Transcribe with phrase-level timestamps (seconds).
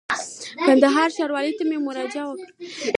[0.65, 2.51] کندهار ښاروالۍ ته دي مراجعه وکړي.